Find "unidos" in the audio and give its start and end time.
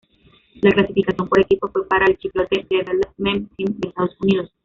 4.19-4.49